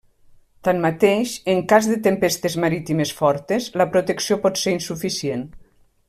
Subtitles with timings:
[0.67, 5.45] Tanmateix, en cas de tempestes marítimes fortes, la protecció pot ser insuficient.